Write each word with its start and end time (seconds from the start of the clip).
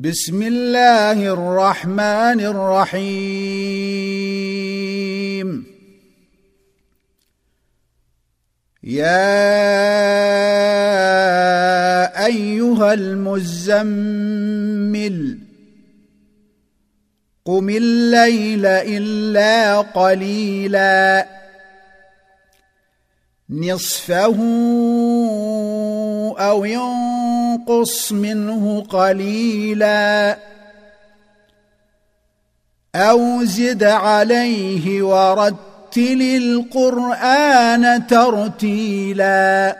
بسم 0.00 0.42
الله 0.42 1.32
الرحمن 1.32 2.40
الرحيم 2.40 3.08
يا 8.82 9.46
ايها 12.26 12.92
المزمل 12.92 14.18
قم 17.44 17.68
الليل 17.70 18.66
الا 18.66 19.80
قليلا 19.80 21.26
نصفه 23.50 24.36
أو 26.38 26.64
ينقص 26.64 27.07
منه 28.12 28.80
قليلا 28.80 30.38
أو 32.94 33.44
زد 33.44 33.82
عليه 33.84 35.02
ورتل 35.02 36.22
القرآن 36.22 38.06
ترتيلا 38.06 39.78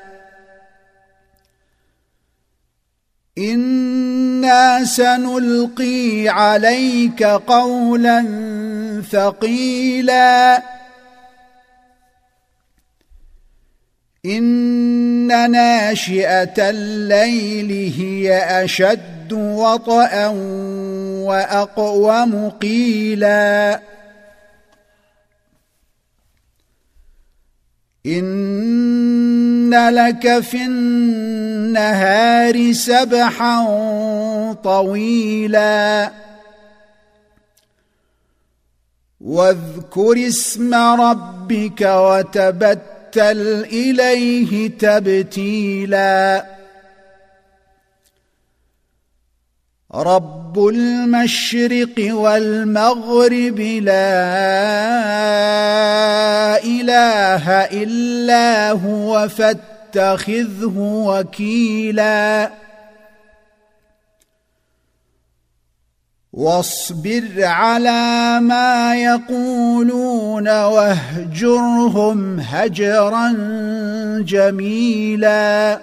إنا 3.39 4.85
سنلقي 4.85 6.29
عليك 6.29 7.23
قولا 7.23 8.25
ثقيلا 9.11 10.63
إن 15.31 15.51
ناشئة 15.51 16.71
الليل 16.71 17.93
هي 17.99 18.39
أشد 18.65 19.33
وطئا 19.33 20.27
وأقوم 21.27 22.51
قيلا. 22.51 23.81
إن 28.07 29.89
لك 29.89 30.41
في 30.41 30.65
النهار 30.65 32.73
سبحا 32.73 33.65
طويلا. 34.65 36.13
واذكر 39.21 40.29
اسم 40.29 40.75
ربك 40.75 41.81
وتبتل 41.81 42.98
تبتل 43.13 43.65
اليه 43.73 44.69
تبتيلا 44.79 46.47
رب 49.95 50.69
المشرق 50.69 52.15
والمغرب 52.15 53.61
لا 53.61 54.25
اله 56.65 57.51
الا 57.83 58.71
هو 58.71 59.29
فاتخذه 59.29 60.75
وكيلا 60.77 62.51
واصبر 66.39 67.29
على 67.39 68.41
ما 68.41 68.95
يقولون 68.95 70.49
واهجرهم 70.49 72.41
هجرا 72.41 73.33
جميلا. 74.19 75.81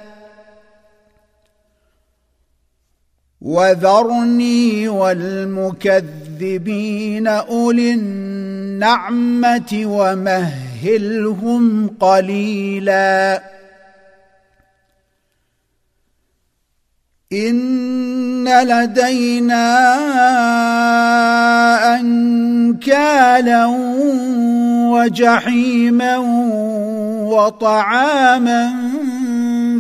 وذرني 3.42 4.88
والمكذبين 4.88 6.08
أولي 7.28 7.94
النعمة 7.94 9.83
ومهلهم 9.86 11.88
قليلا. 11.88 13.55
إن 17.33 18.47
لدينا 18.47 19.65
أنكالا 21.99 23.65
وجحيما 24.93 26.17
وطعاما 27.33 28.73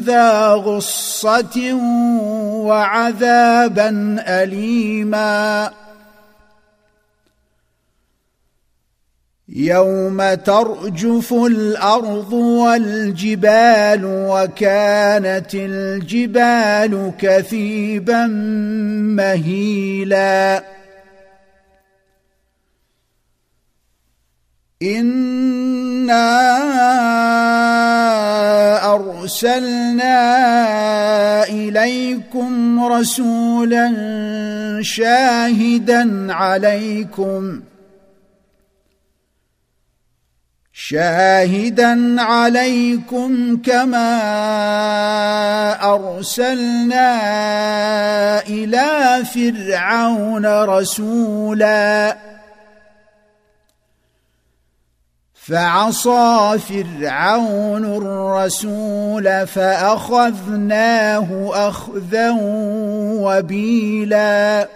ذا 0.05 0.49
غصة 0.49 1.73
وعذابا 2.65 4.15
أليما 4.19 5.69
يوم 9.49 10.33
ترجف 10.33 11.33
الأرض 11.33 12.33
والجبال 12.33 14.01
وكانت 14.05 15.53
الجبال 15.53 17.11
كثيبا 17.19 18.27
مهيلا. 19.17 20.63
انا 24.83 26.25
ارسلنا 28.95 30.17
اليكم 31.47 32.83
رسولا 32.83 33.93
شاهدا 34.81 36.33
عليكم 36.33 37.61
شاهدا 40.77 42.21
عليكم 42.21 43.57
كما 43.57 44.11
أرسلنا 45.93 47.07
إلى 48.47 49.23
فرعون 49.25 50.45
رسولا. 50.45 52.17
فعصى 55.33 56.59
فرعون 56.69 57.85
الرسول 57.85 59.47
فأخذناه 59.47 61.29
أخذا 61.67 62.35
وبيلا. 63.21 64.69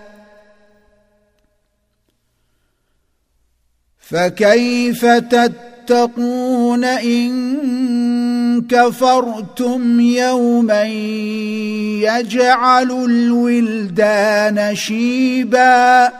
فكيف 3.99 5.05
تتقون 5.05 5.78
تتقون 5.89 6.83
إن 6.83 8.61
كفرتم 8.61 9.99
يوما 9.99 10.83
يجعل 12.03 12.91
الولدان 12.91 14.75
شيبا. 14.75 16.11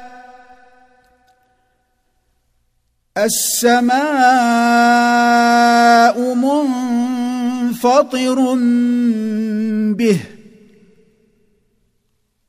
السماء 3.18 3.94
منفطر 6.34 8.56
به 9.94 10.20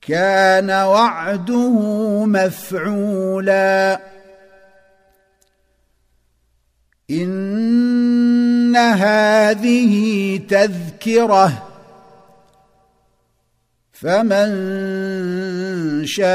كان 0.09 0.70
وعده 0.70 1.78
مفعولا. 2.25 4.00
إن 7.10 8.76
هذه 8.76 9.94
تذكرة 10.48 11.66
فمن 13.93 14.50
شاء 16.06 16.31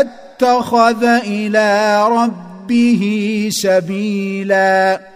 اتخذ 0.00 1.04
إلى 1.04 2.02
ربه 2.08 3.48
سبيلا 3.52 5.11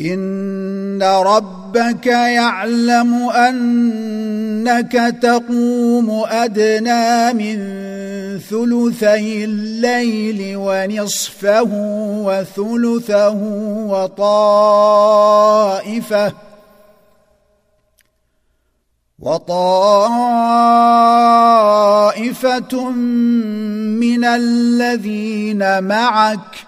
ان 0.00 1.02
ربك 1.02 2.06
يعلم 2.06 3.14
انك 3.30 4.92
تقوم 5.22 6.24
ادنى 6.28 7.32
من 7.32 7.58
ثلثي 8.38 9.44
الليل 9.44 10.56
ونصفه 10.56 11.68
وثلثه 12.24 13.34
وطائفه 13.88 15.28
وطائفه 19.18 20.50
من 24.00 24.24
الذين 24.24 25.82
معك 25.84 26.67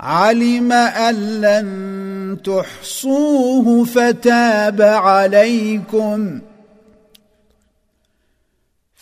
علم 0.00 0.72
أن 0.72 1.40
لن 1.40 2.38
تحصوه 2.44 3.84
فتاب 3.84 4.82
عليكم. 4.82 6.40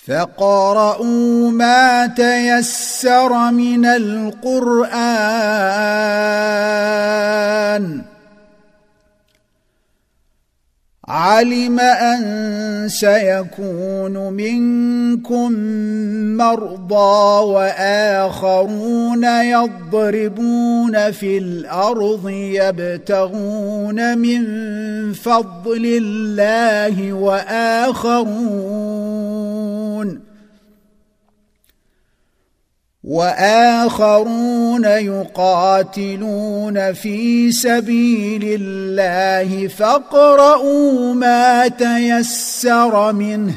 فقرؤوا 0.07 1.51
ما 1.51 2.07
تيسر 2.07 3.51
من 3.51 3.87
القرآن. 3.87 4.87
علم 11.09 11.81
ان 11.81 12.89
سيكون 12.89 14.33
منكم 14.33 15.53
مرضى 16.37 17.45
واخرون 17.47 19.25
يضربون 19.25 21.11
في 21.11 21.39
الأرض 21.39 22.29
يبتغون 22.31 24.19
من 24.19 24.43
فضل 25.13 25.87
الله 25.87 27.13
واخرون 27.13 28.27
وآخرون 33.07 34.85
يقاتلون 34.85 36.53
في 36.93 37.53
سبيل 37.53 38.43
الله 38.61 39.69
فاقرؤوا 39.69 41.15
ما 41.15 41.69
تيسر 41.69 43.13
منه 43.13 43.55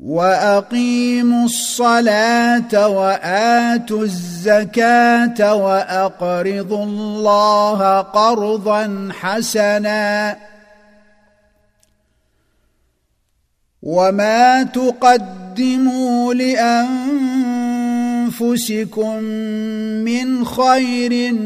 وأقيموا 0.00 1.44
الصلاة 1.44 2.88
وآتوا 2.88 4.02
الزكاة 4.02 5.54
وأقرضوا 5.54 6.84
الله 6.84 8.00
قرضا 8.00 9.08
حسنا 9.12 10.36
وما 13.82 14.62
تقدموا 15.56 16.34
لأنفسكم 18.34 19.22
من 20.04 20.44
خير 20.44 21.36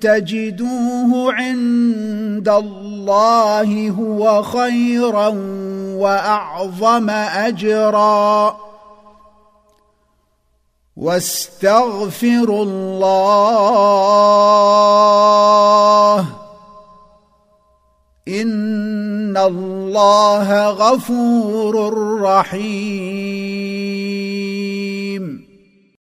تجدوه 0.00 1.34
عند 1.34 2.48
الله 2.48 3.90
هو 3.90 4.42
خيرا 4.42 5.28
وأعظم 5.98 7.10
أجرا. 7.10 8.56
واستغفروا 10.96 12.64
الله 12.64 14.47
الله 19.88 20.68
غفور 20.68 21.74
رحيم. 22.20 23.58